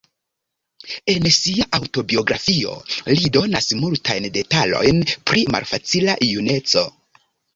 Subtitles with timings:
[1.13, 2.71] En sia aŭtobiografio,
[3.17, 6.87] li donas multajn detalojn pri malfacila juneco.